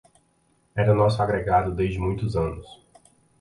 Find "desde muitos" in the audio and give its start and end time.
1.75-2.35